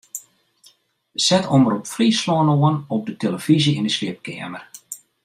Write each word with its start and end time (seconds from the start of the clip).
Set 1.25 1.45
Omrop 1.55 1.85
Fryslân 1.93 2.49
oan 2.55 2.77
op 2.95 3.03
de 3.07 3.13
tillefyzje 3.21 3.73
yn 3.79 3.87
'e 3.89 3.93
sliepkeamer. 3.97 4.63